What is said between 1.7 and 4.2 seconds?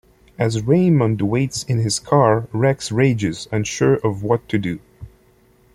the car, Rex rages, unsure